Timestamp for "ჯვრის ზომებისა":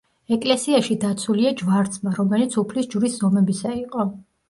2.97-3.79